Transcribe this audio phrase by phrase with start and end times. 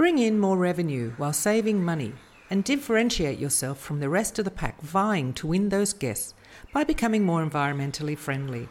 [0.00, 2.14] Bring in more revenue while saving money
[2.48, 6.32] and differentiate yourself from the rest of the pack vying to win those guests
[6.72, 8.70] by becoming more environmentally friendly.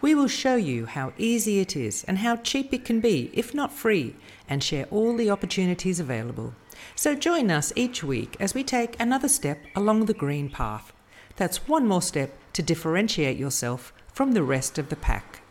[0.00, 3.54] We will show you how easy it is and how cheap it can be, if
[3.54, 4.16] not free,
[4.48, 6.56] and share all the opportunities available.
[6.96, 10.92] So join us each week as we take another step along the green path.
[11.36, 15.43] That's one more step to differentiate yourself from the rest of the pack.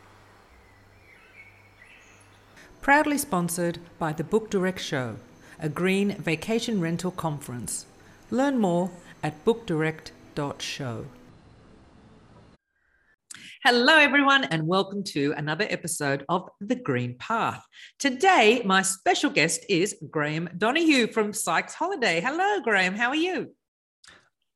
[2.84, 5.16] Proudly sponsored by the Book Direct Show,
[5.58, 7.86] a green vacation rental conference.
[8.30, 8.92] Learn more
[9.24, 11.06] at bookdirect.show.
[13.64, 17.66] Hello, everyone, and welcome to another episode of The Green Path.
[18.00, 22.20] Today, my special guest is Graham Donoghue from Sykes Holiday.
[22.20, 22.96] Hello, Graham.
[22.96, 23.56] How are you?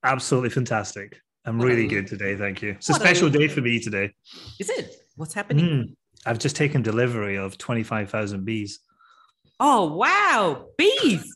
[0.04, 1.18] Absolutely fantastic.
[1.46, 2.36] I'm what really good today.
[2.36, 2.72] Thank you.
[2.72, 4.12] It's a special day for me today.
[4.60, 4.94] Is it?
[5.16, 5.66] What's happening?
[5.66, 5.96] Mm,
[6.28, 8.80] I've just taken delivery of 25,000 bees.
[9.60, 10.68] Oh, wow.
[10.78, 11.34] Bees.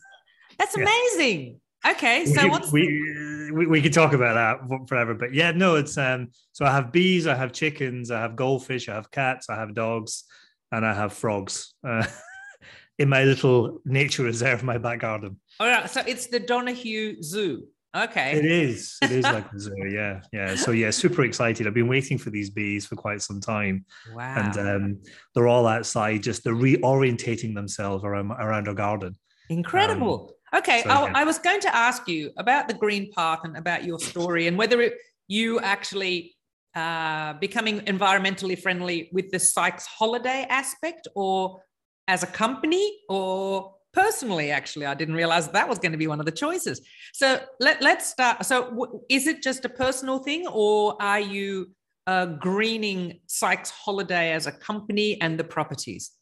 [0.58, 0.82] That's yeah.
[0.82, 1.60] amazing.
[1.84, 5.74] Okay, so we, what's we, we we could talk about that forever, but yeah, no,
[5.74, 6.28] it's um.
[6.52, 9.74] So I have bees, I have chickens, I have goldfish, I have cats, I have
[9.74, 10.24] dogs,
[10.70, 12.06] and I have frogs uh,
[12.98, 15.40] in my little nature reserve, my back garden.
[15.58, 17.66] All right, so it's the Donoghue Zoo.
[17.94, 18.38] Okay.
[18.38, 18.96] It is.
[19.02, 19.72] It is like a zoo.
[19.88, 20.20] Yeah.
[20.32, 20.54] Yeah.
[20.54, 21.66] So yeah, super excited.
[21.66, 23.84] I've been waiting for these bees for quite some time.
[24.14, 24.34] Wow.
[24.36, 24.98] And um,
[25.34, 29.16] they're all outside, just they're reorientating themselves around around our garden.
[29.50, 30.28] Incredible.
[30.28, 31.12] Um, Okay, so, I, yeah.
[31.14, 34.58] I, was going to ask you about the Green Path and about your story and
[34.58, 36.36] whether it, you actually
[36.74, 41.62] uh, becoming environmentally friendly with the Sykes holiday aspect or
[42.06, 46.20] as a company or personally actually i didn't realize that was going to be one
[46.20, 46.80] of the choices
[47.12, 51.70] so let, let's start so w- is it just a personal thing or are you
[52.08, 56.12] uh, greening sykes holiday as a company and the properties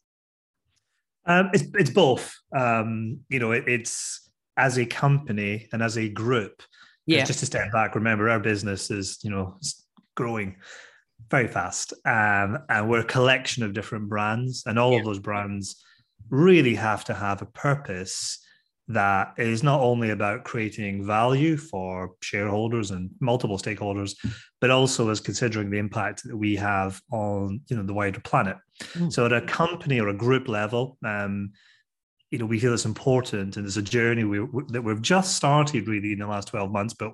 [1.25, 6.07] um, it's, it's both um, you know it, it's as a company and as a
[6.07, 6.61] group.
[7.05, 7.25] Yeah.
[7.25, 9.57] Just to step back, remember our business is, you know,
[10.15, 10.57] growing
[11.29, 11.93] very fast.
[12.05, 14.99] Um, and we're a collection of different brands, and all yeah.
[14.99, 15.83] of those brands
[16.31, 18.39] really have to have a purpose
[18.87, 24.15] that is not only about creating value for shareholders and multiple stakeholders,
[24.59, 28.57] but also as considering the impact that we have on you know the wider planet.
[28.93, 29.13] Mm.
[29.13, 31.51] So at a company or a group level, um,
[32.31, 34.39] you know we feel it's important and it's a journey we,
[34.69, 37.11] that we've just started really in the last 12 months but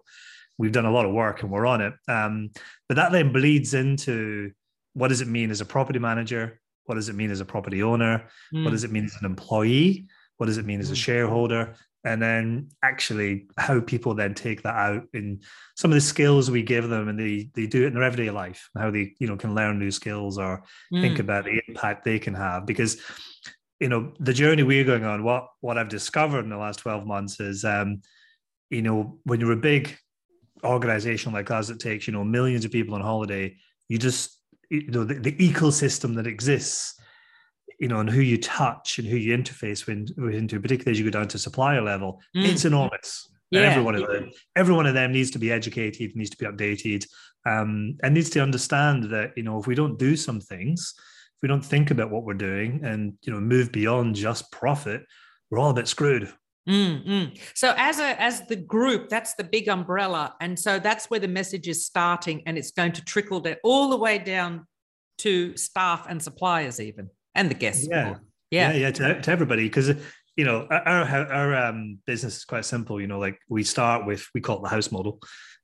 [0.57, 2.51] we've done a lot of work and we're on it um,
[2.87, 4.51] but that then bleeds into
[4.93, 7.83] what does it mean as a property manager what does it mean as a property
[7.83, 8.63] owner mm.
[8.63, 10.95] what does it mean as an employee what does it mean as a hmm.
[10.95, 15.41] shareholder and then actually how people then take that out in
[15.75, 18.29] some of the skills we give them and they they do it in their everyday
[18.29, 21.01] life how they you know can learn new skills or mm.
[21.01, 23.01] think about the impact they can have because
[23.79, 27.05] you know the journey we're going on what what i've discovered in the last 12
[27.05, 28.01] months is um
[28.69, 29.97] you know when you're a big
[30.63, 33.55] organization like us that takes you know millions of people on holiday
[33.89, 34.36] you just
[34.69, 36.99] you know the, the ecosystem that exists
[37.79, 41.05] you know and who you touch and who you interface with into particularly as you
[41.05, 42.47] go down to supplier level mm.
[42.47, 43.61] it's enormous yeah.
[43.61, 46.45] every one of them every one of them needs to be educated needs to be
[46.45, 47.05] updated
[47.45, 50.93] um, and needs to understand that you know if we don't do some things
[51.37, 55.03] if we don't think about what we're doing and you know move beyond just profit,
[55.51, 56.33] we're all a bit screwed.
[56.67, 57.35] Mm-hmm.
[57.53, 61.27] So as a as the group, that's the big umbrella, and so that's where the
[61.27, 64.67] message is starting, and it's going to trickle down all the way down
[65.19, 67.87] to staff and suppliers, even and the guests.
[67.89, 68.15] Yeah,
[68.51, 69.93] yeah, yeah, yeah to, to everybody because
[70.35, 72.99] you know our our um, business is quite simple.
[72.99, 75.19] You know, like we start with we call it the house model,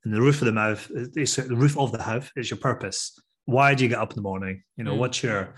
[0.05, 3.19] and the roof of the mouth is the roof of the house is your purpose
[3.45, 4.63] why do you get up in the morning?
[4.77, 4.99] You know, mm.
[4.99, 5.55] what's your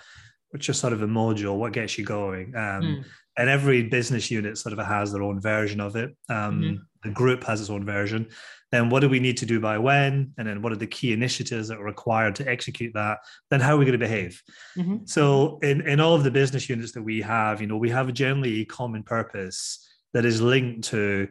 [0.50, 1.58] what's your sort of a module?
[1.58, 2.56] What gets you going?
[2.56, 3.06] Um, mm.
[3.38, 6.16] And every business unit sort of has their own version of it.
[6.30, 6.76] Um, mm-hmm.
[7.04, 8.28] The group has its own version.
[8.72, 10.32] Then what do we need to do by when?
[10.38, 13.20] And then what are the key initiatives that are required to execute that?
[13.52, 14.42] Then how are we going to behave?
[14.78, 14.98] Mm-hmm.
[15.06, 18.10] So in, in all of the business units that we have, you know, we have
[18.10, 21.28] a generally common purpose that is linked to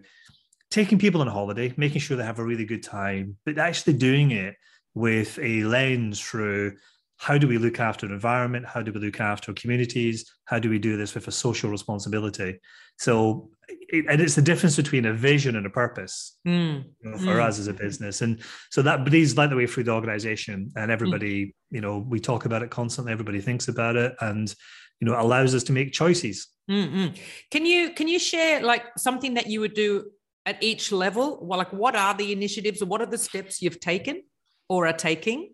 [0.70, 4.30] taking people on holiday, making sure they have a really good time, but actually doing
[4.30, 4.56] it
[4.94, 6.76] with a lens through
[7.24, 8.66] how do we look after the environment?
[8.66, 10.30] How do we look after communities?
[10.44, 12.60] How do we do this with a social responsibility?
[12.98, 13.48] So,
[13.90, 16.84] and it's the difference between a vision and a purpose mm.
[16.84, 17.42] you know, for mm.
[17.42, 18.20] us as a business.
[18.20, 20.70] And so that bleeds right the way through the organization.
[20.76, 21.52] And everybody, mm.
[21.70, 23.12] you know, we talk about it constantly.
[23.12, 24.54] Everybody thinks about it, and
[25.00, 26.48] you know, allows us to make choices.
[26.70, 27.14] Mm-hmm.
[27.50, 30.10] Can you can you share like something that you would do
[30.44, 31.38] at each level?
[31.40, 34.22] Well, like what are the initiatives or what are the steps you've taken?
[34.68, 35.50] or are taking?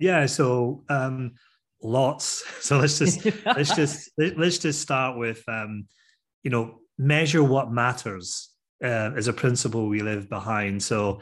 [0.00, 1.32] Yeah, so um,
[1.82, 2.42] lots.
[2.60, 5.86] So let's just let's just let's just start with um,
[6.42, 8.50] you know measure what matters
[8.84, 10.82] uh, is a principle we live behind.
[10.82, 11.20] So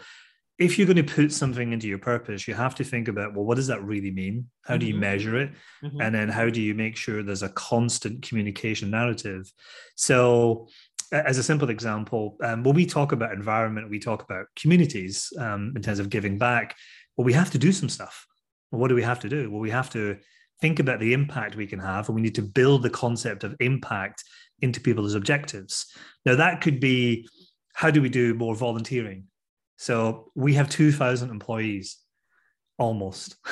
[0.58, 3.44] if you're going to put something into your purpose, you have to think about, well,
[3.44, 4.50] what does that really mean?
[4.64, 5.00] How do you mm-hmm.
[5.00, 5.52] measure it?
[5.84, 6.00] Mm-hmm.
[6.00, 9.52] And then how do you make sure there's a constant communication narrative?
[9.94, 10.68] So,
[11.12, 15.72] as a simple example, um, when we talk about environment, we talk about communities um,
[15.74, 16.76] in terms of giving back.
[17.16, 18.27] Well, we have to do some stuff.
[18.70, 19.50] Well, what do we have to do?
[19.50, 20.18] Well, we have to
[20.60, 23.56] think about the impact we can have, and we need to build the concept of
[23.60, 24.24] impact
[24.60, 25.86] into people's objectives.
[26.24, 27.28] Now, that could be
[27.74, 29.24] how do we do more volunteering?
[29.76, 31.98] So we have 2,000 employees
[32.76, 33.36] almost.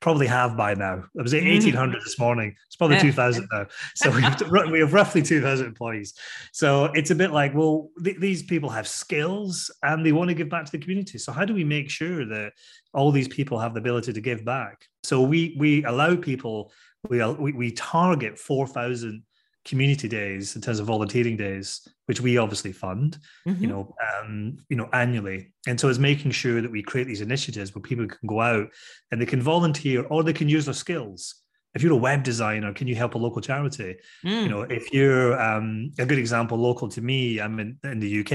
[0.00, 1.04] probably have by now.
[1.14, 2.04] It was 1800 mm.
[2.04, 2.54] this morning.
[2.66, 3.66] It's probably 2000 now.
[3.94, 6.14] So we have, to, we have roughly 2000 employees.
[6.52, 10.34] So it's a bit like, well, th- these people have skills and they want to
[10.34, 11.18] give back to the community.
[11.18, 12.52] So how do we make sure that
[12.92, 14.86] all these people have the ability to give back?
[15.02, 16.72] So we we allow people
[17.08, 19.22] we we, we target 4,000
[19.70, 23.62] community days in terms of volunteering days which we obviously fund mm-hmm.
[23.62, 27.20] you know um, you know annually and so it's making sure that we create these
[27.20, 28.68] initiatives where people can go out
[29.10, 31.36] and they can volunteer or they can use their skills
[31.76, 34.42] if you're a web designer can you help a local charity mm.
[34.42, 38.20] you know if you're um, a good example local to me i'm in, in the
[38.20, 38.32] uk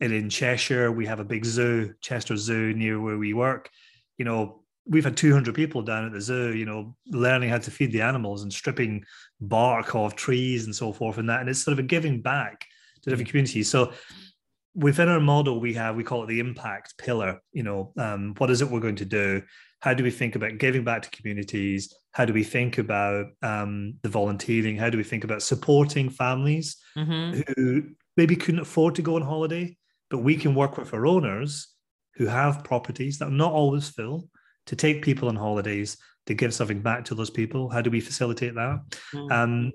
[0.00, 3.70] and in cheshire we have a big zoo chester zoo near where we work
[4.18, 7.70] you know we've had 200 people down at the zoo, you know, learning how to
[7.70, 9.04] feed the animals and stripping
[9.40, 11.40] bark off trees and so forth and that.
[11.40, 12.66] And it's sort of a giving back
[13.02, 13.70] to different communities.
[13.70, 13.92] So
[14.74, 18.50] within our model, we have, we call it the impact pillar, you know, um, what
[18.50, 19.42] is it we're going to do?
[19.80, 21.94] How do we think about giving back to communities?
[22.12, 24.76] How do we think about um, the volunteering?
[24.76, 27.40] How do we think about supporting families mm-hmm.
[27.56, 27.82] who
[28.16, 29.76] maybe couldn't afford to go on holiday,
[30.10, 31.68] but we can work with our owners
[32.14, 34.28] who have properties that are not always full
[34.68, 38.00] to take people on holidays to give something back to those people how do we
[38.00, 38.80] facilitate that
[39.12, 39.32] mm.
[39.32, 39.72] um,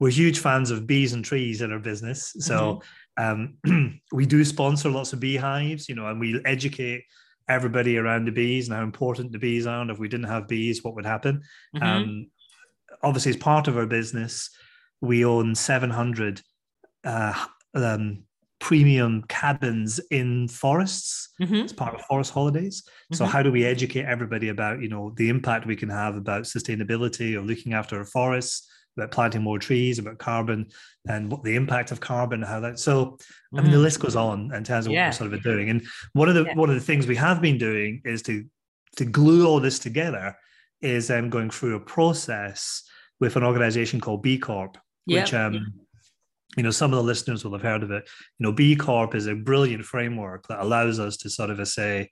[0.00, 2.82] we're huge fans of bees and trees in our business so
[3.18, 3.66] mm-hmm.
[3.66, 7.02] um, we do sponsor lots of beehives you know and we educate
[7.48, 10.48] everybody around the bees and how important the bees are and if we didn't have
[10.48, 11.40] bees what would happen
[11.74, 11.84] mm-hmm.
[11.84, 12.26] um,
[13.02, 14.50] obviously as part of our business
[15.00, 16.42] we own 700
[17.04, 17.44] uh,
[17.74, 18.24] um,
[18.66, 21.54] premium cabins in forests mm-hmm.
[21.54, 22.82] as part of forest holidays
[23.12, 23.32] so mm-hmm.
[23.32, 27.38] how do we educate everybody about you know the impact we can have about sustainability
[27.38, 30.66] of looking after our forests about planting more trees about carbon
[31.08, 33.16] and what the impact of carbon how that so
[33.56, 33.82] i mean the mm.
[33.82, 35.02] list goes on in terms of yeah.
[35.02, 36.54] what we're sort of doing and one of the yeah.
[36.56, 38.44] one of the things we have been doing is to
[38.96, 40.34] to glue all this together
[40.80, 42.82] is um, going through a process
[43.20, 45.72] with an organization called b corp which um,
[46.56, 48.08] you know some of the listeners will have heard of it.
[48.38, 52.10] You know b corp is a brilliant framework that allows us to sort of say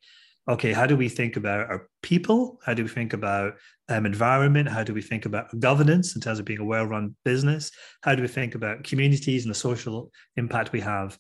[0.49, 2.61] okay how do we think about our people?
[2.65, 3.55] How do we think about
[3.89, 4.69] um, environment?
[4.69, 7.71] How do we think about governance in terms of being a well-run business?
[8.03, 11.19] How do we think about communities and the social impact we have?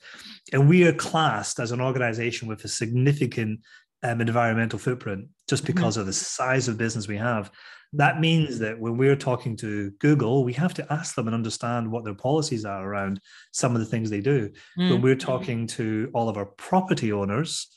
[0.53, 3.61] And we are classed as an organization with a significant
[4.03, 5.73] um, environmental footprint just mm-hmm.
[5.73, 6.03] because mm-hmm.
[6.03, 7.51] of the size of business we have
[7.97, 11.91] that means that when we're talking to Google, we have to ask them and understand
[11.91, 13.21] what their policies are around
[13.53, 14.51] some of the things they do.
[14.79, 14.91] Mm.
[14.91, 17.69] When we're talking to all of our property owners,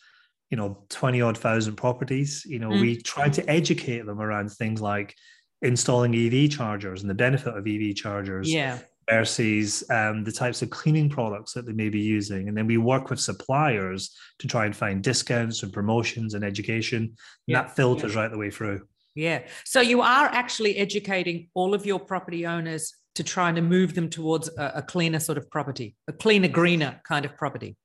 [0.50, 2.82] you know, 20 odd thousand properties, you know, mm.
[2.82, 5.14] we try to educate them around things like
[5.62, 8.52] installing EV chargers and the benefit of EV chargers.
[8.52, 8.80] Yeah.
[9.10, 12.50] Versus um, the types of cleaning products that they may be using.
[12.50, 17.04] And then we work with suppliers to try and find discounts and promotions and education.
[17.04, 17.62] And yeah.
[17.62, 18.22] that filters yeah.
[18.24, 18.82] right the way through.
[19.18, 19.48] Yeah.
[19.66, 24.12] So you are actually educating all of your property owners to try and move them
[24.12, 27.76] towards a, a cleaner sort of property, a cleaner, greener kind of property.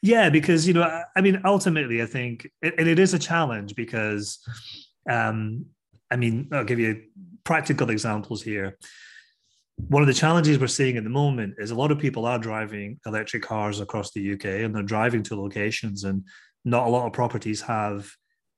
[0.00, 4.38] Yeah, because you know, I mean, ultimately, I think, and it is a challenge because,
[5.10, 5.66] um,
[6.08, 7.02] I mean, I'll give you
[7.42, 8.78] practical examples here.
[9.88, 12.38] One of the challenges we're seeing at the moment is a lot of people are
[12.38, 16.24] driving electric cars across the UK, and they're driving to locations, and
[16.64, 18.08] not a lot of properties have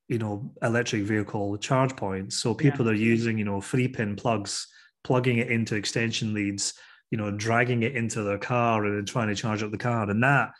[0.08, 2.92] you know electric vehicle charge points so people yeah.
[2.92, 4.66] are using you know three pin plugs
[5.04, 6.74] plugging it into extension leads
[7.10, 10.22] you know dragging it into their car and trying to charge up the car and
[10.22, 10.50] that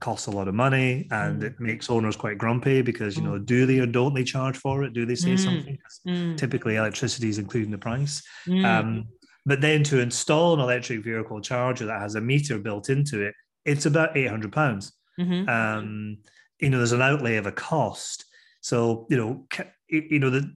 [0.00, 1.46] costs a lot of money and mm.
[1.46, 3.46] it makes owners quite grumpy because you know mm.
[3.46, 5.38] do they or don't they charge for it do they say mm.
[5.38, 6.36] something mm.
[6.36, 8.64] typically electricity is including the price mm.
[8.64, 9.06] um,
[9.46, 13.34] but then to install an electric vehicle charger that has a meter built into it
[13.64, 15.48] it's about 800 pounds mm-hmm.
[15.48, 16.18] um,
[16.60, 18.24] you know there's an outlay of a cost
[18.64, 19.46] so you know,
[19.90, 20.50] you know the,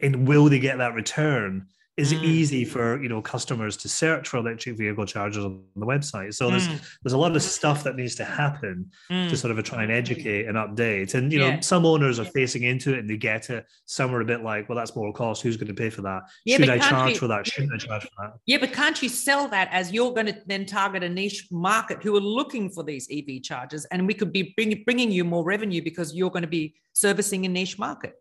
[0.00, 1.66] and will they get that return
[1.98, 2.24] is it mm.
[2.24, 6.32] easy for you know customers to search for electric vehicle chargers on the website?
[6.32, 6.80] So there's mm.
[7.02, 9.28] there's a lot of stuff that needs to happen mm.
[9.28, 11.14] to sort of try and educate and update.
[11.14, 14.20] And you know some owners are facing into it and they get it some are
[14.20, 15.42] a bit like well that's more cost.
[15.42, 16.22] Who's going to pay for that?
[16.44, 17.46] Yeah, should i charge you, for that?
[17.46, 18.34] Shouldn't i charge for that?
[18.46, 22.02] Yeah but can't you sell that as you're going to then target a niche market
[22.02, 25.42] who are looking for these ev chargers and we could be bring, bringing you more
[25.42, 28.14] revenue because you're going to be servicing a niche market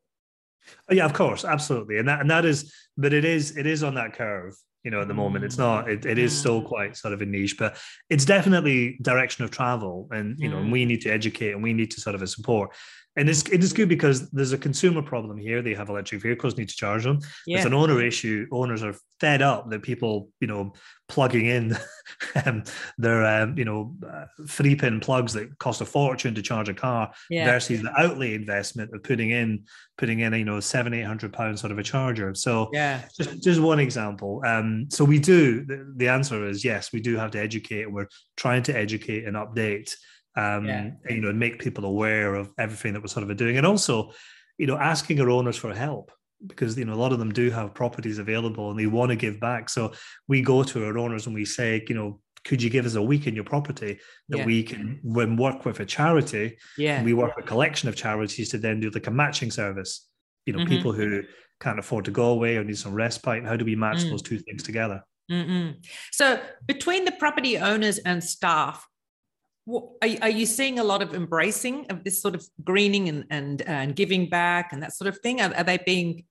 [0.90, 3.84] Oh, yeah, of course, absolutely, and that and that is, but it is it is
[3.84, 4.56] on that curve.
[4.84, 5.90] You know, at the moment, it's not.
[5.90, 6.68] It, it is still mm.
[6.68, 7.78] quite sort of a niche, but
[8.10, 11.74] it's definitely direction of travel, and you know, and we need to educate and we
[11.74, 12.74] need to sort of support.
[13.18, 15.62] And it's it is good because there's a consumer problem here.
[15.62, 17.20] They have electric vehicles, need to charge them.
[17.48, 17.58] Yeah.
[17.58, 18.48] It's an owner issue.
[18.52, 20.74] Owners are fed up that people, you know,
[21.08, 21.78] plugging in
[22.46, 22.64] um,
[22.98, 26.74] their, um, you know, uh, three pin plugs that cost a fortune to charge a
[26.74, 27.46] car yeah.
[27.46, 29.64] versus the outlay investment of putting in,
[29.98, 32.34] putting in, you know, seven, eight hundred pounds sort of a charger.
[32.36, 34.42] So yeah, just, just one example.
[34.46, 35.66] Um, so we do.
[35.66, 39.26] The, the answer is yes, we do have to educate, and we're trying to educate
[39.26, 39.96] and update
[40.36, 40.92] um, yeah.
[41.10, 44.12] you know, and make people aware of everything that we're sort of doing, and also,
[44.58, 46.12] you know, asking our owners for help
[46.46, 49.16] because you know a lot of them do have properties available and they want to
[49.16, 49.70] give back.
[49.70, 49.94] So
[50.28, 53.02] we go to our owners and we say, you know, could you give us a
[53.02, 54.46] week in your property that yeah.
[54.46, 56.58] we can when work with a charity?
[56.78, 60.08] Yeah, we work with a collection of charities to then do like a matching service.
[60.46, 60.70] You know, mm-hmm.
[60.70, 61.24] people who
[61.60, 63.40] can't afford to go away or need some respite.
[63.40, 64.10] And how do we match mm.
[64.10, 65.04] those two things together?
[65.30, 65.76] Mm-mm.
[66.12, 68.88] So between the property owners and staff,
[69.68, 73.62] are, are you seeing a lot of embracing of this sort of greening and and,
[73.64, 75.42] and giving back and that sort of thing?
[75.42, 76.26] Are, are they being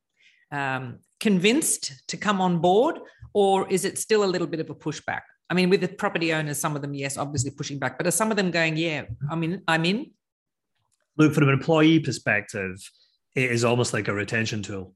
[0.50, 2.99] um, convinced to come on board,
[3.33, 5.23] or is it still a little bit of a pushback?
[5.49, 8.12] I mean, with the property owners, some of them, yes, obviously pushing back, but are
[8.12, 10.11] some of them going, yeah, I mean, I'm in?
[11.16, 12.76] Look, from an employee perspective,
[13.35, 14.95] it is almost like a retention tool.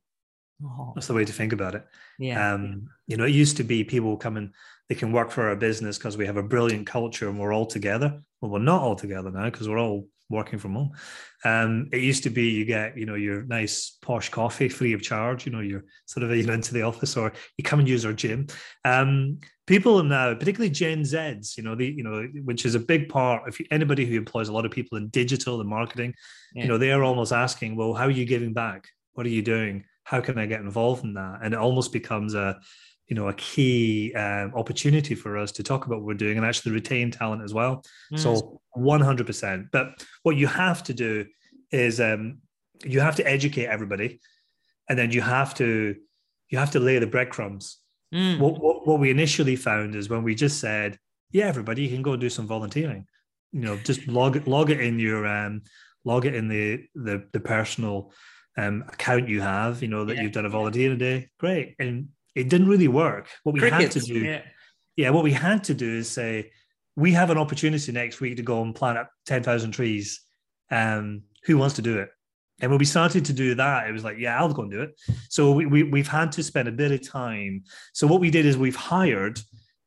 [0.63, 0.93] Oh.
[0.95, 1.87] That's the way to think about it.
[2.19, 2.55] Yeah.
[2.55, 4.53] Um, you know, it used to be people come and
[4.89, 7.67] they can work for our business because we have a brilliant culture and we're all
[7.67, 8.21] together.
[8.41, 10.93] Well, we're not all together now because we're all working from home.
[11.45, 15.03] Um, it used to be you get, you know, your nice posh coffee free of
[15.03, 15.45] charge.
[15.45, 18.07] You know, you're sort of you know into the office or you come and use
[18.07, 18.47] our gym.
[18.85, 23.09] Um, people now, particularly Gen Zs, you know, the you know, which is a big
[23.09, 23.43] part.
[23.49, 26.15] If anybody who employs a lot of people in digital and marketing,
[26.55, 26.63] yeah.
[26.63, 28.89] you know, they are almost asking, well, how are you giving back?
[29.15, 29.85] What are you doing?
[30.05, 31.41] How can I get involved in that?
[31.43, 32.59] And it almost becomes a
[33.11, 36.47] you know a key um, opportunity for us to talk about what we're doing and
[36.47, 38.19] actually retain talent as well mm.
[38.19, 41.27] so 100% but what you have to do
[41.73, 42.39] is um,
[42.85, 44.21] you have to educate everybody
[44.89, 45.97] and then you have to
[46.49, 47.79] you have to lay the breadcrumbs
[48.15, 48.39] mm.
[48.39, 50.97] what, what, what we initially found is when we just said
[51.33, 53.05] yeah everybody you can go do some volunteering
[53.53, 55.61] you know just log log it in your um
[56.05, 58.13] log it in the the, the personal
[58.57, 60.23] um, account you have, you know, that yeah.
[60.23, 61.77] you've done a volunteer a day, great.
[61.79, 63.29] And it didn't really work.
[63.43, 64.43] What we Crickets, had to do, yeah.
[64.97, 66.53] yeah, what we had to do is say,
[66.97, 70.21] we have an opportunity next week to go and plant up 10,000 trees.
[70.71, 72.11] Um, who wants to do it?
[72.61, 74.83] And when we started to do that, it was like, yeah, I'll go and do
[74.83, 74.91] it.
[75.29, 77.65] So we, we, we've had to spend a bit of time.
[77.95, 79.39] So what we did is we've hired,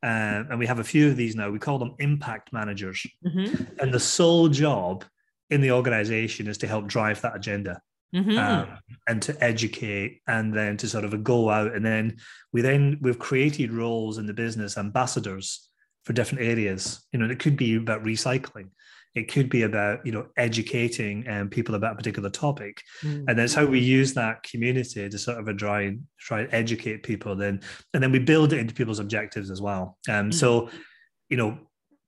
[0.02, 3.06] uh, and we have a few of these now, we call them impact managers.
[3.24, 3.78] Mm-hmm.
[3.78, 5.04] And the sole job
[5.50, 7.80] in the organization is to help drive that agenda
[8.14, 8.38] mm-hmm.
[8.38, 8.78] um,
[9.08, 12.16] and to educate and then to sort of go out and then
[12.52, 15.68] we then we've created roles in the business ambassadors
[16.04, 18.68] for different areas you know it could be about recycling
[19.14, 23.24] it could be about you know educating um, people about a particular topic mm-hmm.
[23.28, 27.02] and that's how we use that community to sort of try and try and educate
[27.02, 27.60] people then
[27.92, 30.30] and then we build it into people's objectives as well um, mm-hmm.
[30.30, 30.68] so
[31.28, 31.58] you know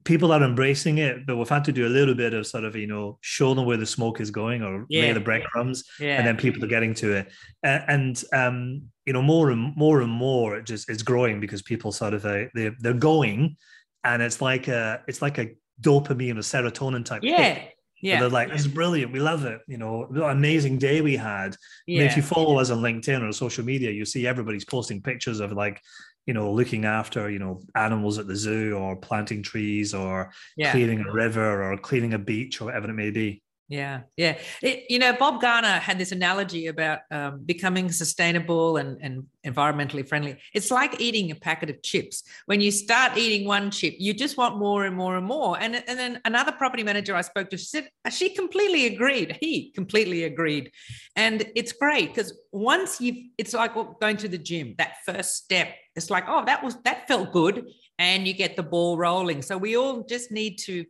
[0.07, 2.75] people are embracing it, but we've had to do a little bit of sort of,
[2.75, 5.03] you know, show them where the smoke is going or yeah.
[5.03, 6.17] lay the breadcrumbs, yeah.
[6.17, 7.33] and then people are getting to it.
[7.63, 11.93] And um, you know, more and more and more, it just it's growing because people
[11.93, 13.57] sort of uh, they they're going,
[14.05, 17.23] and it's like a it's like a dopamine or serotonin type.
[17.23, 17.63] Yeah.
[18.03, 18.21] Yeah.
[18.21, 19.11] they're like, it's brilliant.
[19.11, 19.61] We love it.
[19.67, 21.57] You know, amazing day we had.
[21.87, 21.97] Yeah.
[21.97, 25.03] I mean, if you follow us on LinkedIn or social media, you see everybody's posting
[25.03, 25.81] pictures of like,
[26.26, 30.73] you know, looking after, you know, animals at the zoo or planting trees or yeah.
[30.73, 33.42] cleaning a river or cleaning a beach or whatever it may be.
[33.68, 34.38] Yeah, yeah.
[34.62, 40.08] It, you know, Bob Garner had this analogy about um, becoming sustainable and, and environmentally
[40.08, 40.38] friendly.
[40.54, 42.23] It's like eating a packet of chips.
[42.46, 45.58] When you start eating one chip, you just want more and more and more.
[45.58, 49.37] And, and then another property manager I spoke to said she completely agreed.
[49.40, 50.70] He completely agreed.
[51.16, 55.75] And it's great because once you've, it's like going to the gym, that first step,
[55.96, 57.68] it's like, oh, that was, that felt good.
[57.99, 59.42] And you get the ball rolling.
[59.42, 60.85] So we all just need to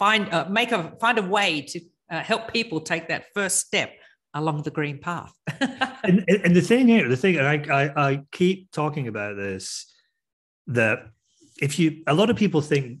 [0.00, 1.80] find uh, make a find a way to
[2.10, 3.90] uh, help people take that first step
[4.34, 5.32] along the green path.
[6.04, 9.92] and, and the thing here, the thing, I, I, I keep talking about this,
[10.68, 10.98] that
[11.60, 13.00] if you, a lot of people think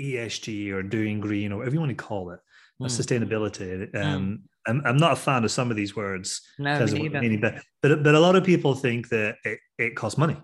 [0.00, 2.40] ESG or doing green or whatever you want to call it,
[2.80, 2.86] mm.
[2.86, 3.94] sustainability.
[3.94, 4.38] Um, mm.
[4.66, 6.40] I'm, I'm not a fan of some of these words.
[6.58, 10.16] No, me meaning, but, but but a lot of people think that it, it costs
[10.16, 10.38] money,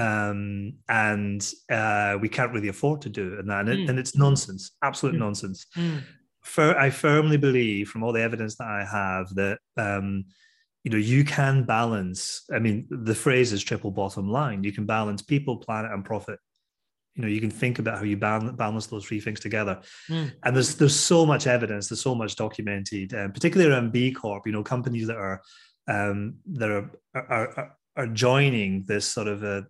[0.00, 3.88] um, and uh, we can't really afford to do it, and that, and, mm.
[3.90, 5.18] and it's nonsense, absolute mm.
[5.18, 5.66] nonsense.
[5.76, 6.02] Mm.
[6.42, 10.24] For, I firmly believe, from all the evidence that I have, that um,
[10.84, 12.44] you know you can balance.
[12.50, 14.64] I mean, the phrase is triple bottom line.
[14.64, 16.38] You can balance people, planet, and profit
[17.16, 20.30] you know you can think about how you balance those three things together mm.
[20.44, 24.46] and there's there's so much evidence there's so much documented um, particularly around b corp
[24.46, 25.42] you know companies that are
[25.88, 29.66] um, that are, are are joining this sort of a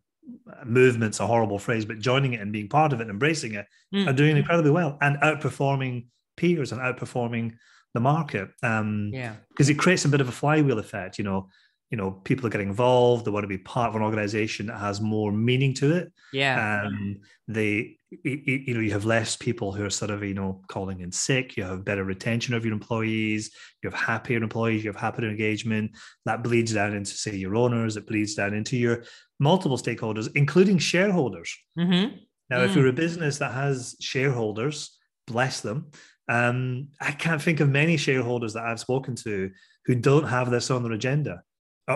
[0.65, 3.67] movement's a horrible phrase but joining it and being part of it and embracing it
[3.95, 4.07] mm.
[4.07, 7.53] are doing incredibly well and outperforming peers and outperforming
[7.95, 8.50] the market.
[8.62, 9.35] Um yeah.
[9.49, 11.49] because it creates a bit of a flywheel effect you know
[11.91, 14.79] you know people are getting involved they want to be part of an organization that
[14.79, 16.12] has more meaning to it.
[16.33, 16.85] Yeah.
[16.85, 21.00] Um they you know you have less people who are sort of you know calling
[21.00, 25.00] in sick you have better retention of your employees you have happier employees you have
[25.00, 25.91] happier engagement.
[26.27, 29.05] That bleeds down into say your owners it bleeds down into your
[29.40, 32.14] multiple stakeholders including shareholders mm-hmm.
[32.49, 32.64] now mm.
[32.64, 35.90] if you're a business that has shareholders bless them
[36.28, 39.50] um, I can't think of many shareholders that I've spoken to
[39.87, 41.42] who don't have this on their agenda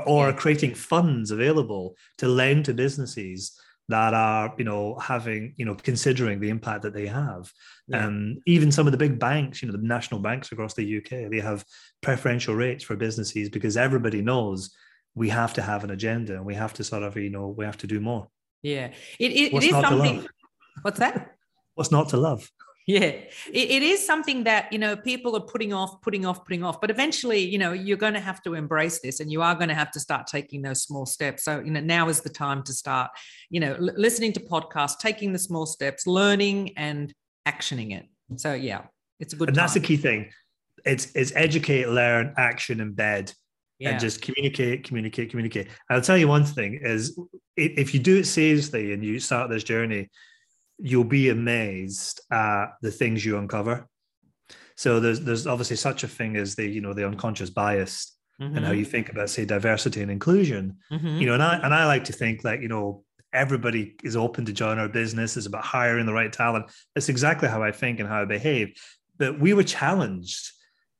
[0.07, 0.33] or yeah.
[0.33, 3.57] creating funds available to lend to businesses
[3.89, 7.51] that are you know having you know considering the impact that they have
[7.87, 8.07] yeah.
[8.07, 11.11] um, even some of the big banks you know the national banks across the uk
[11.11, 11.65] they have
[12.03, 14.75] preferential rates for businesses because everybody knows
[15.15, 17.65] we have to have an agenda and we have to sort of you know we
[17.65, 18.29] have to do more.
[18.63, 18.93] Yeah.
[19.19, 20.27] It, it, it is something
[20.83, 21.31] what's that?
[21.75, 22.49] What's not to love?
[22.87, 23.01] Yeah.
[23.03, 26.81] It, it is something that you know people are putting off putting off putting off.
[26.81, 29.69] But eventually you know you're going to have to embrace this and you are going
[29.69, 31.45] to have to start taking those small steps.
[31.45, 33.11] So you know now is the time to start
[33.51, 37.13] you know l- listening to podcasts taking the small steps learning and
[37.47, 38.07] actioning it.
[38.37, 38.83] So yeah
[39.21, 39.63] it's a good and time.
[39.65, 40.31] that's the key thing.
[40.85, 43.35] It's it's educate learn action embed
[43.79, 43.91] yeah.
[43.91, 47.19] and just communicate communicate communicate i'll tell you one thing is
[47.57, 50.09] if you do it seriously and you start this journey
[50.79, 53.89] you'll be amazed at the things you uncover.
[54.77, 58.57] So there's there's obviously such a thing as the you know the unconscious bias mm-hmm.
[58.57, 60.79] and how you think about say diversity and inclusion.
[60.91, 61.19] Mm-hmm.
[61.19, 64.45] You know, and I and I like to think that you know everybody is open
[64.47, 65.37] to join our business.
[65.37, 66.67] It's about hiring the right talent.
[66.95, 68.75] That's exactly how I think and how I behave.
[69.17, 70.51] But we were challenged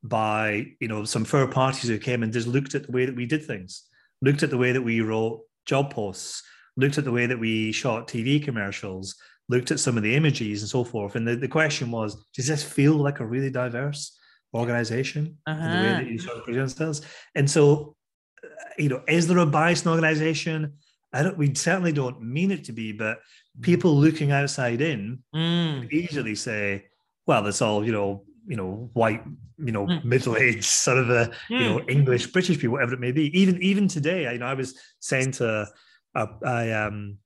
[0.05, 3.17] by you know some third parties who came and just looked at the way that
[3.17, 3.85] we did things,
[4.23, 6.43] looked at the way that we wrote job posts,
[6.77, 9.17] looked at the way that we shot TV commercials,
[9.49, 11.17] looked at some of the images and so forth.
[11.17, 14.17] And the, the question was, does this feel like a really diverse
[14.55, 15.65] organization uh-huh.
[15.65, 17.01] in the way that you sort of present?
[17.35, 17.97] And so,
[18.45, 20.75] uh, you know, is there a bias in organization?
[21.13, 23.21] I don't, we certainly don't mean it to be, but
[23.61, 25.91] people looking outside in mm.
[25.93, 26.87] easily say,
[27.27, 29.23] well, it's all, you know, you know, white,
[29.59, 30.05] you know, mm.
[30.05, 31.33] middle-aged sort of a, mm.
[31.51, 31.91] you know, mm.
[31.91, 33.37] English, British people, whatever it may be.
[33.39, 35.67] Even even today, I, you know, I was saying to
[36.15, 37.19] a, I um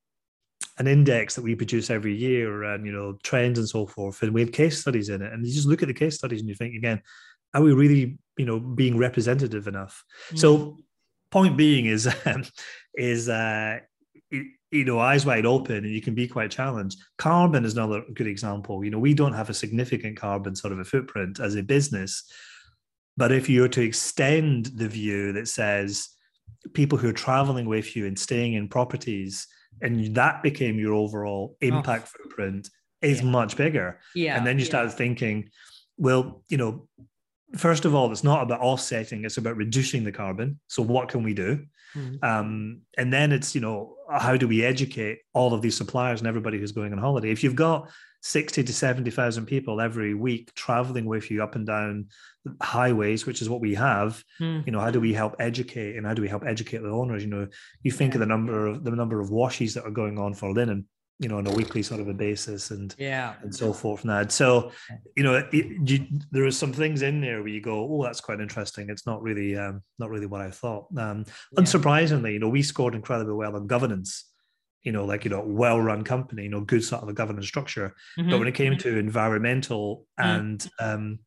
[0.79, 4.33] an index that we produce every year and you know trends and so forth and
[4.33, 6.49] we have case studies in it and you just look at the case studies and
[6.49, 7.01] you think again
[7.55, 10.39] are we really you know being representative enough mm.
[10.39, 10.77] so
[11.31, 12.45] point being is um,
[12.95, 13.79] is uh
[14.31, 18.27] you know eyes wide open and you can be quite challenged carbon is another good
[18.27, 21.63] example you know we don't have a significant carbon sort of a footprint as a
[21.63, 22.31] business
[23.17, 26.11] but if you were to extend the view that says
[26.75, 29.47] people who are traveling with you and staying in properties
[29.81, 31.67] and that became your overall oh.
[31.67, 32.23] impact oh.
[32.23, 32.69] footprint
[33.03, 33.29] is yeah.
[33.29, 34.01] much bigger.
[34.15, 34.37] Yeah.
[34.37, 34.71] And then you yeah.
[34.71, 35.51] started thinking,
[35.97, 36.89] well, you know,
[37.57, 40.61] first of all, it's not about offsetting, it's about reducing the carbon.
[40.69, 41.65] So what can we do?
[41.95, 42.25] Mm-hmm.
[42.25, 46.29] Um, and then it's, you know, how do we educate all of these suppliers and
[46.29, 47.31] everybody who's going on holiday?
[47.31, 47.89] If you've got
[48.23, 52.07] 60 to 70,000 people every week traveling with you up and down
[52.61, 54.23] highways, which is what we have.
[54.41, 54.67] Mm.
[54.67, 57.23] You know, how do we help educate and how do we help educate the owners?
[57.23, 57.49] You know,
[57.83, 60.53] you think of the number of the number of washes that are going on for
[60.53, 60.87] linen,
[61.19, 64.05] you know, on a weekly sort of a basis and yeah, and so forth.
[64.05, 64.71] Now, so
[65.17, 68.21] you know, it, you, there are some things in there where you go, oh, that's
[68.21, 68.89] quite interesting.
[68.89, 70.87] It's not really, um, not really what I thought.
[70.97, 71.61] Um, yeah.
[71.61, 74.25] Unsurprisingly, you know, we scored incredibly well on governance
[74.83, 77.47] you know, like, you know, well run company, you know, good sort of a governance
[77.47, 77.95] structure.
[78.19, 78.31] Mm-hmm.
[78.31, 80.31] But when it came to environmental mm-hmm.
[80.31, 81.19] and, um,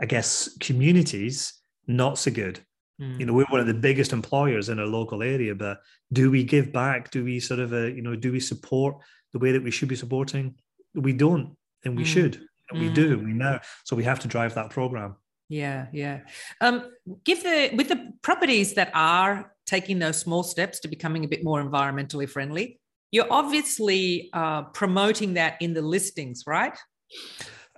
[0.00, 1.54] I guess, communities,
[1.86, 2.60] not so good.
[3.00, 3.20] Mm.
[3.20, 5.80] You know, we're one of the biggest employers in our local area, but
[6.12, 7.10] do we give back?
[7.10, 8.96] Do we sort of, uh, you know, do we support
[9.36, 10.54] the way that we should be supporting?
[10.94, 12.06] We don't, and we mm.
[12.06, 12.48] should.
[12.70, 13.18] And we do.
[13.18, 13.24] Mm.
[13.24, 13.58] We know.
[13.84, 15.16] So we have to drive that program.
[15.48, 16.20] Yeah, yeah.
[16.60, 16.90] Um,
[17.24, 21.44] give the with the properties that are taking those small steps to becoming a bit
[21.44, 22.80] more environmentally friendly.
[23.12, 26.76] You're obviously uh, promoting that in the listings, right?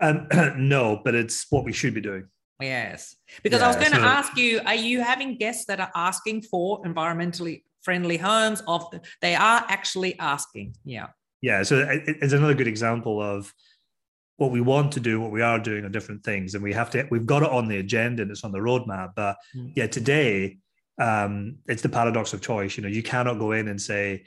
[0.01, 2.29] Um, no, but it's what we should be doing.
[2.61, 5.81] Yes, because yeah, I was going so, to ask you: Are you having guests that
[5.81, 8.62] are asking for environmentally friendly homes?
[8.66, 8.87] Of
[9.21, 10.77] they are actually asking.
[10.85, 11.09] Yeah.
[11.40, 11.62] Yeah.
[11.62, 13.53] So it's another good example of
[14.37, 16.90] what we want to do, what we are doing are different things, and we have
[16.90, 17.07] to.
[17.11, 19.14] We've got it on the agenda and it's on the roadmap.
[19.14, 19.72] But mm.
[19.74, 20.59] yeah, today
[20.98, 22.77] um, it's the paradox of choice.
[22.77, 24.24] You know, you cannot go in and say,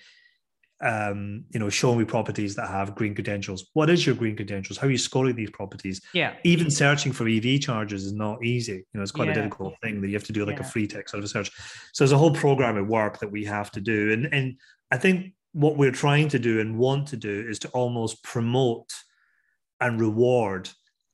[0.82, 3.69] um, you know, show me properties that have green credentials.
[3.74, 4.78] What is your green credentials?
[4.78, 6.02] How are you scoring these properties?
[6.13, 6.34] Yeah.
[6.43, 8.74] Even searching for EV chargers is not easy.
[8.74, 9.34] You know, it's quite yeah.
[9.34, 10.65] a difficult thing that you have to do like yeah.
[10.65, 11.52] a free text sort of a search.
[11.93, 14.12] So there's a whole program of work that we have to do.
[14.12, 14.56] And and
[14.89, 18.90] I think what we're trying to do and want to do is to almost promote
[19.80, 20.70] and reward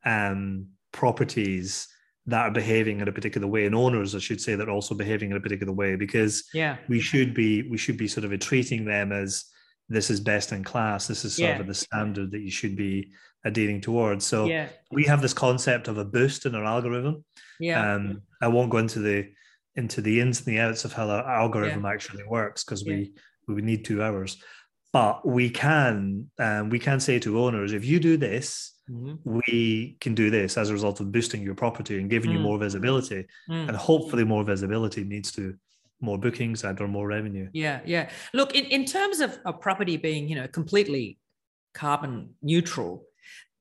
[0.05, 1.87] um, properties
[2.25, 4.93] that are behaving in a particular way and owners i should say that are also
[4.93, 8.39] behaving in a particular way because yeah we should be we should be sort of
[8.39, 9.45] treating them as
[9.89, 11.07] this is best in class.
[11.07, 11.59] This is sort yeah.
[11.59, 13.11] of the standard that you should be
[13.45, 14.25] adhering towards.
[14.25, 14.67] So yeah.
[14.91, 17.23] we have this concept of a boost in our algorithm.
[17.59, 17.93] Yeah.
[17.93, 19.29] Um, I won't go into the
[19.75, 21.91] into the ins and the outs of how our algorithm yeah.
[21.91, 23.13] actually works because we
[23.47, 24.37] we would need two hours.
[24.93, 29.15] But we can um, we can say to owners, if you do this, mm-hmm.
[29.23, 32.35] we can do this as a result of boosting your property and giving mm.
[32.35, 33.25] you more visibility.
[33.49, 33.67] Mm.
[33.67, 35.55] And hopefully more visibility needs to
[35.99, 37.49] more bookings and or more revenue.
[37.53, 38.09] Yeah, yeah.
[38.33, 41.17] Look, in, in terms of a property being, you know, completely
[41.73, 43.03] carbon neutral,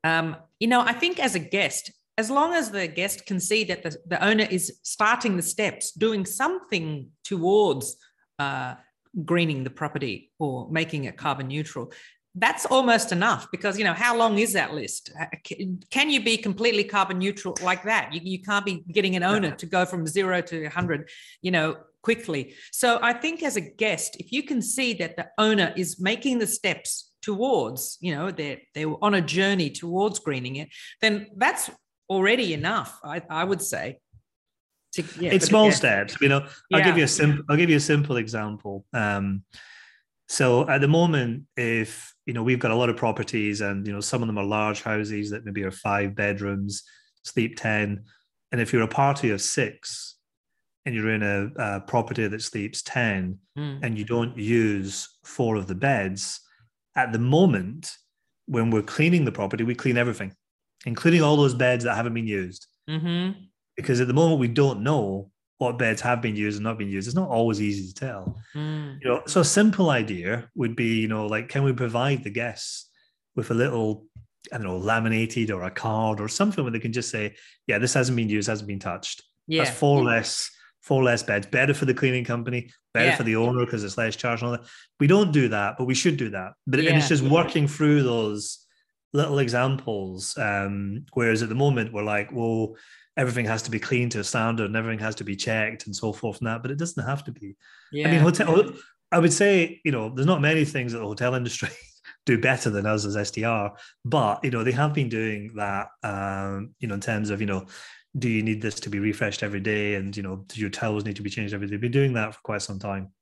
[0.05, 3.65] um, you know, I think as a guest, as long as the guest can see
[3.65, 7.97] that the, the owner is starting the steps, doing something towards
[8.39, 8.75] uh,
[9.25, 11.93] greening the property or making it carbon neutral,
[12.35, 15.25] that's almost enough because you know how long is that list uh,
[15.91, 19.53] can you be completely carbon neutral like that you, you can't be getting an owner
[19.53, 21.09] to go from zero to 100
[21.41, 21.75] you know
[22.07, 22.55] quickly.
[22.71, 26.39] So I think as a guest, if you can see that the owner is making
[26.39, 30.69] the steps towards, you know, they're they're on a journey towards greening it,
[31.03, 31.69] then that's
[32.09, 33.01] already enough.
[33.03, 33.99] I, I would say.
[34.97, 36.17] To, yeah, it's small steps.
[36.21, 37.45] You know, I'll give you a simple.
[37.49, 38.85] I'll give you a simple example.
[38.93, 39.45] Um,
[40.29, 43.93] so at the moment, if you know we've got a lot of properties, and you
[43.93, 46.83] know some of them are large houses that maybe are five bedrooms,
[47.23, 48.05] sleep ten,
[48.53, 50.17] and if you're a party of six,
[50.87, 53.79] and you're in a, a property that sleeps 10 mm.
[53.83, 56.41] and you don't use four of the beds,
[56.95, 57.91] at the moment,
[58.47, 60.33] when we're cleaning the property, we clean everything,
[60.87, 62.69] including all those beds that haven't been used.
[62.89, 63.33] Mm-hmm.
[63.77, 66.89] Because at the moment, we don't know what beds have been used and not been
[66.89, 67.09] used.
[67.09, 68.39] It's not always easy to tell.
[68.55, 68.99] Mm.
[69.03, 72.31] You know, so a simple idea would be, you know, like, can we provide the
[72.31, 72.91] guests
[73.35, 74.07] with a little
[74.53, 77.35] I don't know, laminated or a card or something where they can just say,
[77.67, 79.23] yeah, this hasn't been used, hasn't been touched.
[79.47, 79.65] Yeah.
[79.65, 80.51] That's four less
[80.83, 83.17] four less beds, better for the cleaning company, better yeah.
[83.17, 84.69] for the owner because it's less charge and all that.
[85.01, 86.53] We don't do that, but we should do that.
[86.67, 86.91] But yeah.
[86.91, 88.65] and it's just working through those
[89.13, 90.37] little examples.
[90.39, 92.77] Um, whereas at the moment we're like, well,
[93.17, 95.97] everything has to be clean to a standard and everything has to be checked and
[95.97, 97.57] so forth and that, but it doesn't have to be.
[97.93, 98.09] Yeah.
[98.09, 98.73] I mean, hotel.
[99.13, 101.71] I would say, you know, there's not many things that the hotel industry
[102.27, 103.69] do better than us as STR,
[104.05, 105.89] but you know, they have been doing that.
[106.03, 107.67] Um, you know, in terms of you know
[108.19, 111.05] do you need this to be refreshed every day and you know do your towels
[111.05, 113.13] need to be changed every day They've been doing that for quite some time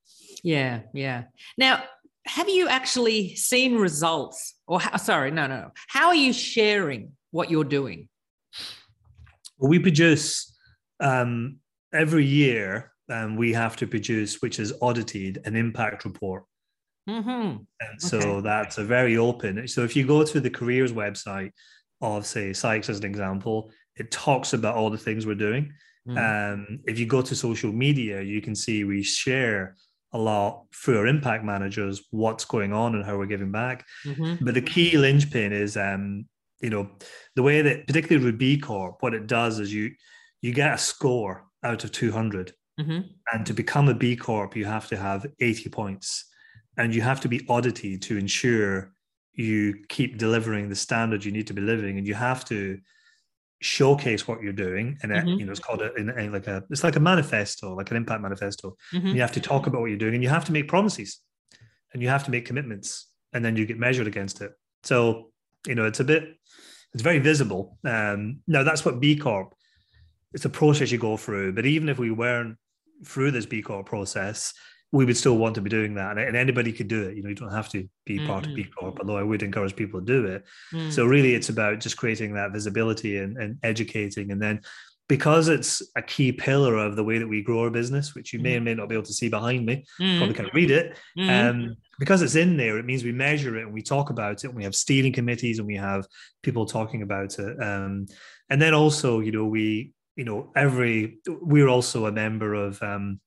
[0.43, 1.25] yeah yeah
[1.59, 1.83] now
[2.27, 5.71] have you actually seen results or how, sorry no no no.
[5.89, 8.09] how are you sharing what you're doing
[9.59, 10.57] we produce
[11.01, 11.59] um,
[11.93, 16.45] every year um, we have to produce which is audited an impact report
[17.09, 17.57] mm-hmm.
[17.81, 18.41] and so okay.
[18.41, 21.51] that's a very open so if you go to the careers website
[22.01, 25.73] of say Sykes as an example it talks about all the things we're doing.
[26.09, 26.53] Mm.
[26.53, 29.77] Um, if you go to social media, you can see we share
[30.13, 33.85] a lot through our impact managers what's going on and how we're giving back.
[34.05, 34.45] Mm-hmm.
[34.45, 36.27] But the key linchpin is, um,
[36.61, 36.89] you know,
[37.37, 39.93] the way that particularly with B Corp, what it does is you
[40.41, 43.01] you get a score out of 200, mm-hmm.
[43.33, 46.27] and to become a B Corp, you have to have 80 points,
[46.77, 48.93] and you have to be audited to ensure
[49.33, 52.79] you keep delivering the standard you need to be living, and you have to
[53.61, 55.29] showcase what you're doing and mm-hmm.
[55.41, 57.97] you know it's called a, in, in like a it's like a manifesto like an
[57.97, 58.77] impact manifesto.
[58.93, 59.09] Mm-hmm.
[59.09, 61.21] you have to talk about what you're doing and you have to make promises.
[61.95, 63.09] And you have to make commitments.
[63.33, 64.53] And then you get measured against it.
[64.83, 65.31] So
[65.67, 66.25] you know it's a bit
[66.95, 69.55] it's very visible um now that's what b corp
[70.33, 72.57] it's a process you go through but even if we weren't
[73.05, 74.55] through this b corp process
[74.93, 77.29] we would still want to be doing that and, anybody could do it you know
[77.29, 78.29] you don't have to be mm-hmm.
[78.29, 78.73] part of b mm-hmm.
[78.73, 80.93] corp although i would encourage people to do it mm.
[80.93, 84.61] so really it's about just creating that visibility and, and educating and then
[85.09, 88.39] because it's a key pillar of the way that we grow our business, which you
[88.39, 88.57] may mm.
[88.57, 90.17] or may not be able to see behind me, mm.
[90.17, 90.97] probably can't read it.
[91.19, 91.51] Mm.
[91.51, 94.45] Um, because it's in there, it means we measure it and we talk about it.
[94.45, 96.07] And we have steering committees and we have
[96.43, 97.63] people talking about it.
[97.63, 98.07] Um,
[98.51, 103.21] and then also, you know, we, you know, every we're also a member of um,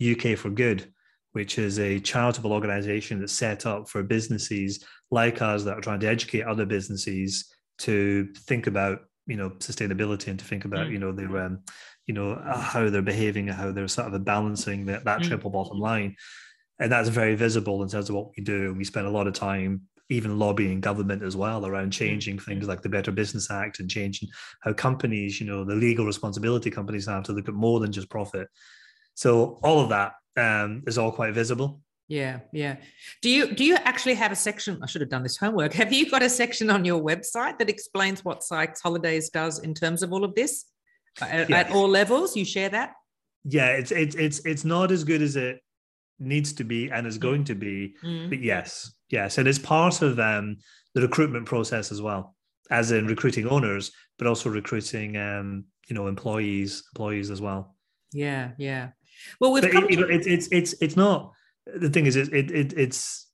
[0.00, 0.92] UK for Good,
[1.32, 6.00] which is a charitable organization that's set up for businesses like us that are trying
[6.00, 10.92] to educate other businesses to think about you know sustainability and to think about mm.
[10.92, 11.60] you know their um,
[12.06, 15.28] you know how they're behaving and how they're sort of balancing that, that mm.
[15.28, 16.16] triple bottom line
[16.78, 19.26] and that's very visible in terms of what we do And we spend a lot
[19.26, 23.80] of time even lobbying government as well around changing things like the better business act
[23.80, 24.28] and changing
[24.60, 28.08] how companies you know the legal responsibility companies have to look at more than just
[28.08, 28.48] profit
[29.14, 32.76] so all of that um, is all quite visible yeah, yeah.
[33.20, 34.78] Do you do you actually have a section?
[34.80, 35.72] I should have done this homework.
[35.82, 39.74] Have you got a section on your website that explains what Sykes Holidays does in
[39.74, 40.66] terms of all of this
[41.20, 41.56] at, yeah.
[41.56, 42.36] at all levels?
[42.36, 42.92] You share that?
[43.44, 45.60] Yeah, it's it's it's it's not as good as it
[46.18, 48.28] needs to be and is going to be, mm.
[48.28, 50.56] but yes, yes, and it's part of um,
[50.94, 52.34] the recruitment process as well,
[52.70, 57.76] as in recruiting owners, but also recruiting um, you know employees employees as well.
[58.12, 58.90] Yeah, yeah.
[59.40, 61.32] Well, we've but it, it, it's it's it's not
[61.66, 63.26] the thing is, it, it it's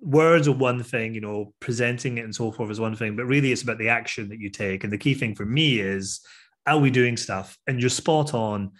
[0.00, 3.26] words are one thing, you know, presenting it and so forth is one thing, but
[3.26, 4.84] really it's about the action that you take.
[4.84, 6.20] And the key thing for me is,
[6.66, 7.58] are we doing stuff?
[7.66, 8.72] And you're spot on.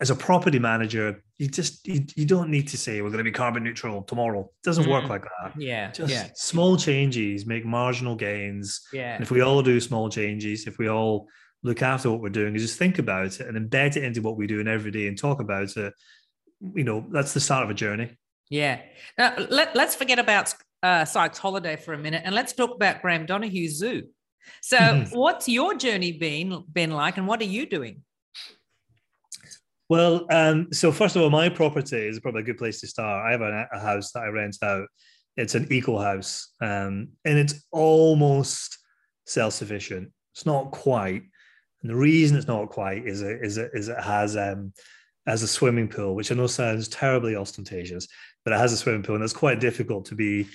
[0.00, 3.24] As a property manager, you just you, you don't need to say we're going to
[3.24, 4.40] be carbon neutral tomorrow.
[4.40, 4.90] It doesn't mm.
[4.90, 5.52] work like that.
[5.60, 6.28] Yeah, just yeah.
[6.34, 8.80] small changes make marginal gains.
[8.92, 9.14] Yeah.
[9.14, 11.28] And if we all do small changes, if we all
[11.62, 14.36] look after what we're doing, is just think about it and embed it into what
[14.36, 15.92] we do in every day and talk about it
[16.74, 18.16] you know, that's the start of a journey.
[18.48, 18.80] Yeah.
[19.18, 23.02] Now, let, let's forget about uh, Sykes Holiday for a minute and let's talk about
[23.02, 24.04] Graham Donoghue Zoo.
[24.60, 25.18] So, mm-hmm.
[25.18, 28.02] what's your journey been been like, and what are you doing?
[29.88, 33.26] Well, um, so first of all, my property is probably a good place to start.
[33.26, 34.86] I have a, a house that I rent out.
[35.36, 38.78] It's an eco house, um, and it's almost
[39.26, 40.12] self sufficient.
[40.34, 41.22] It's not quite,
[41.82, 44.72] and the reason it's not quite is it is it, is it has um,
[45.26, 48.06] as a swimming pool, which I know sounds terribly ostentatious,
[48.44, 50.46] but it has a swimming pool, and it's quite difficult to be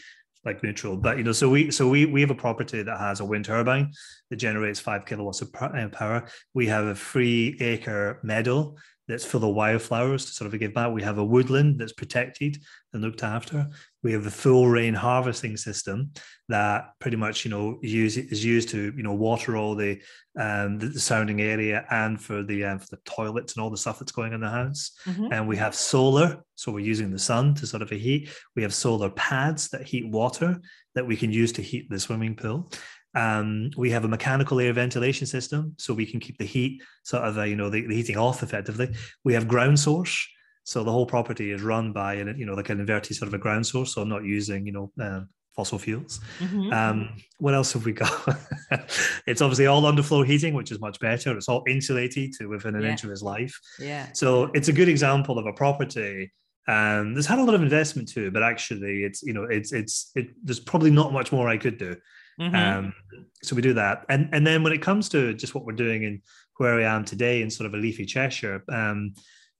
[0.46, 0.96] like neutral.
[0.98, 3.46] But you know, so we so we we have a property that has a wind
[3.46, 3.92] turbine
[4.30, 6.28] that generates five kilowatts of uh, power.
[6.54, 8.76] We have a three acre meadow
[9.08, 10.92] that's full of wildflowers to sort of give back.
[10.92, 12.62] We have a woodland that's protected
[12.94, 13.68] and looked after.
[14.04, 16.12] We have a full rain harvesting system
[16.50, 20.02] that pretty much, you know, use, is used to, you know, water all the
[20.40, 23.78] um, the, the surrounding area and for the um, for the toilets and all the
[23.78, 24.92] stuff that's going in the house.
[25.06, 25.32] Mm-hmm.
[25.32, 28.30] And we have solar, so we're using the sun to sort of heat.
[28.56, 30.60] We have solar pads that heat water
[30.96, 32.72] that we can use to heat the swimming pool.
[33.18, 37.24] Um, we have a mechanical air ventilation system, so we can keep the heat sort
[37.24, 38.94] of, uh, you know, the, the, heating off effectively.
[39.24, 40.28] We have ground source,
[40.64, 43.40] so the whole property is run by, you know, like an inverted sort of a
[43.40, 45.22] ground source, so I'm not using, you know, uh,
[45.56, 46.20] fossil fuels.
[46.40, 46.72] Mm-hmm.
[46.72, 48.38] Um, what else have we got?
[49.26, 51.36] it's obviously all underfloor heating, which is much better.
[51.36, 52.92] It's all insulated to within an yeah.
[52.92, 53.60] inch of his life.
[53.80, 54.08] Yeah.
[54.14, 56.32] So it's a good example of a property
[56.68, 60.12] um, there's had a lot of investment too, but actually, it's you know, it's it's
[60.16, 60.32] it.
[60.44, 61.96] There's probably not much more I could do.
[62.40, 62.56] Mm-hmm.
[62.56, 62.94] Um,
[63.42, 66.06] so we do that, and and then when it comes to just what we're doing
[66.06, 66.22] and
[66.58, 69.14] where I am today in sort of a leafy Cheshire, um,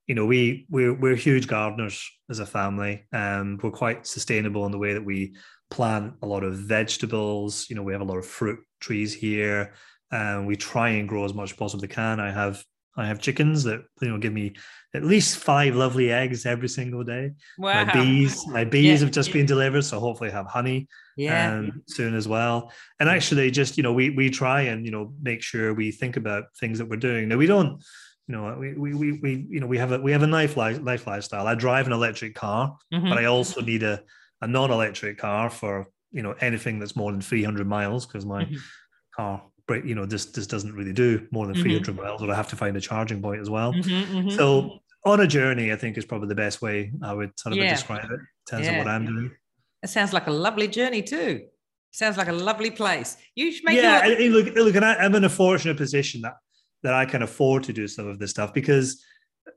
[0.06, 3.06] you know, we we're we're huge gardeners as a family.
[3.12, 5.34] Um, we're quite sustainable in the way that we
[5.70, 7.66] plant a lot of vegetables.
[7.68, 9.74] You know, we have a lot of fruit trees here.
[10.10, 12.20] and we try and grow as much as possibly can.
[12.20, 12.64] I have
[12.98, 14.54] I have chickens that you know give me
[14.94, 17.32] at least five lovely eggs every single day.
[17.58, 17.84] Wow.
[17.84, 19.06] My bees, my bees yeah.
[19.06, 21.52] have just been delivered, so hopefully I have honey yeah.
[21.52, 22.72] Um, soon as well.
[23.00, 26.16] And actually, just you know, we we try and you know make sure we think
[26.16, 27.28] about things that we're doing.
[27.28, 27.82] Now we don't,
[28.28, 30.56] you know, we we we, we you know we have a we have a life
[30.56, 31.46] life lifestyle.
[31.46, 33.08] I drive an electric car, mm-hmm.
[33.08, 34.02] but I also need a
[34.40, 38.56] a non-electric car for you know anything that's more than 300 miles because my mm-hmm.
[39.14, 39.42] car
[39.76, 42.02] you know this this doesn't really do more than 300 mm-hmm.
[42.02, 44.30] miles or i have to find a charging point as well mm-hmm, mm-hmm.
[44.30, 47.58] so on a journey i think is probably the best way i would sort of
[47.58, 47.70] yeah.
[47.70, 48.72] describe it in terms yeah.
[48.72, 49.30] of what i'm doing
[49.82, 51.42] it sounds like a lovely journey too
[51.90, 55.14] sounds like a lovely place you should make yeah your- look look and I, i'm
[55.14, 56.34] in a fortunate position that
[56.82, 59.02] that i can afford to do some of this stuff because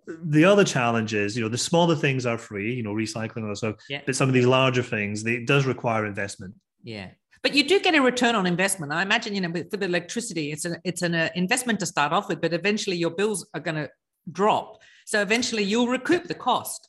[0.08, 3.56] the other challenge is, you know, the smaller things are free, you know, recycling or
[3.56, 4.02] so, yeah.
[4.06, 6.54] but some of these larger things, they, it does require investment.
[6.84, 7.10] Yeah.
[7.44, 8.92] But you do get a return on investment.
[8.92, 12.14] I imagine, you know, for the electricity, it's an it's an uh, investment to start
[12.14, 13.90] off with, but eventually your bills are going to
[14.32, 14.82] drop.
[15.06, 16.88] So eventually you'll recoup the cost.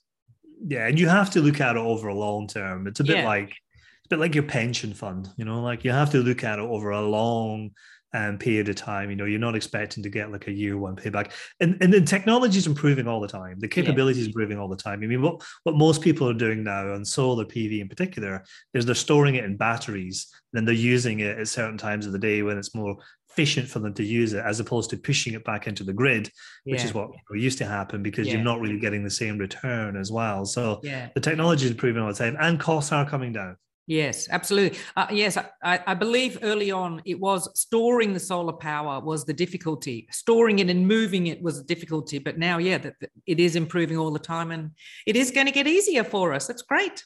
[0.66, 2.86] Yeah, and you have to look at it over a long term.
[2.86, 3.26] It's a bit yeah.
[3.26, 6.44] like it's a bit like your pension fund, you know, like you have to look
[6.44, 7.70] at it over a long
[8.14, 9.10] um, period of time.
[9.10, 11.32] You know, you're not expecting to get like a year one payback.
[11.60, 13.58] And and the technology is improving all the time.
[13.58, 15.02] The capability is improving all the time.
[15.02, 18.44] I mean, what, what most people are doing now on solar PV in particular
[18.74, 22.18] is they're storing it in batteries, then they're using it at certain times of the
[22.18, 22.96] day when it's more
[23.32, 26.30] efficient for them to use it as opposed to pushing it back into the grid,
[26.64, 26.84] which yeah.
[26.84, 28.34] is what used to happen because yeah.
[28.34, 30.44] you're not really getting the same return as well.
[30.44, 31.08] So yeah.
[31.14, 33.56] the technology is improving all the time and costs are coming down.
[33.92, 34.78] Yes, absolutely.
[34.96, 39.34] Uh, yes, I, I, believe early on it was storing the solar power was the
[39.34, 40.08] difficulty.
[40.10, 42.18] Storing it and moving it was the difficulty.
[42.18, 44.70] But now, yeah, that, that it is improving all the time, and
[45.06, 46.46] it is going to get easier for us.
[46.46, 47.04] That's great.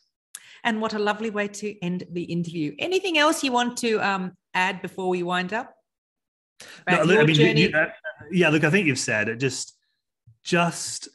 [0.62, 2.76] And what a lovely way to end the interview.
[2.78, 5.74] Anything else you want to um, add before we wind up?
[6.88, 7.88] No, look, I mean, you, uh,
[8.30, 8.48] yeah.
[8.48, 9.38] Look, I think you've said it.
[9.38, 9.76] Just,
[10.44, 11.08] just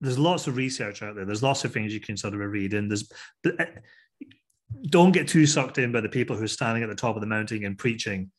[0.00, 1.24] there's lots of research out there.
[1.24, 3.10] There's lots of things you can sort of read, and there's.
[3.44, 3.64] Uh,
[4.88, 7.20] don't get too sucked in by the people who are standing at the top of
[7.20, 8.30] the mountain and preaching.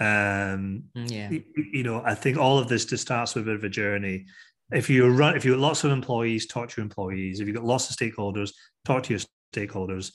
[0.00, 1.30] Um, mm, yeah.
[1.30, 3.68] You, you know, I think all of this just starts with a bit of a
[3.68, 4.26] journey.
[4.72, 7.40] If you run, if you've got lots of employees, talk to your employees.
[7.40, 8.52] If you've got lots of stakeholders,
[8.84, 9.20] talk to your
[9.54, 10.12] stakeholders,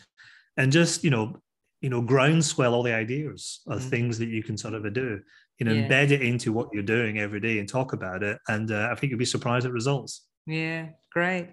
[0.58, 1.40] and just you know,
[1.82, 3.90] you know, groundswell all the ideas of mm.
[3.90, 5.22] things that you can sort of do.
[5.60, 5.88] You know, yeah.
[5.88, 8.38] embed it into what you're doing every day and talk about it.
[8.48, 10.26] And uh, I think you'll be surprised at results.
[10.46, 11.50] Yeah, great.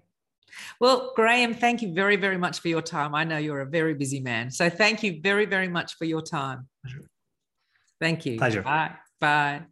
[0.80, 3.14] Well, Graham, thank you very, very much for your time.
[3.14, 4.50] I know you're a very busy man.
[4.50, 6.68] So thank you very, very much for your time.
[6.84, 7.08] Pleasure.
[8.00, 8.38] Thank you.
[8.38, 8.62] Pleasure.
[8.62, 8.92] Bye.
[9.20, 9.62] Bye.